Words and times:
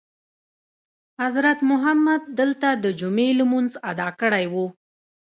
حضرت 1.21 1.59
محمد 1.69 2.21
دلته 2.39 2.67
دجمعې 2.85 3.29
لمونځ 3.39 3.71
ادا 3.91 4.09
کړی 4.21 4.45
وو. 4.53 4.65